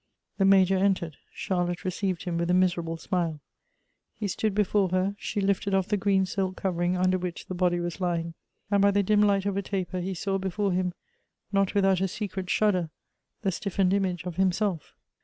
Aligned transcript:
The 0.39 0.45
Major 0.45 0.77
entered. 0.77 1.17
Charlotte 1.31 1.85
received 1.85 2.23
him 2.23 2.39
with 2.39 2.49
a 2.49 2.55
miserable 2.55 2.97
smile. 2.97 3.39
He 4.15 4.27
stood 4.27 4.55
before 4.55 4.89
her; 4.89 5.15
she 5.19 5.39
lifted 5.41 5.75
off 5.75 5.89
the 5.89 5.95
green 5.95 6.25
silk 6.25 6.55
covering 6.55 6.97
under 6.97 7.19
which 7.19 7.45
the 7.45 7.53
body 7.53 7.79
was 7.79 8.01
lying; 8.01 8.33
and 8.71 8.81
by 8.81 8.89
the 8.89 9.03
dim 9.03 9.21
light 9.21 9.45
of 9.45 9.57
a 9.57 9.61
taper, 9.61 9.99
he 9.99 10.15
saw 10.15 10.39
before 10.39 10.71
him, 10.71 10.95
not 11.51 11.75
without 11.75 12.01
a 12.01 12.07
secret 12.07 12.49
shudder, 12.49 12.89
the 13.43 13.51
stiffened 13.51 13.93
image 13.93 14.23
of 14.23 14.37
himself. 14.37 14.95